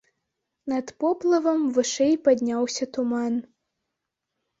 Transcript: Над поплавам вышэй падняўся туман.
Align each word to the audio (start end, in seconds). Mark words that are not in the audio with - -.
Над 0.71 0.87
поплавам 1.03 1.61
вышэй 1.75 2.15
падняўся 2.29 2.87
туман. 2.97 3.37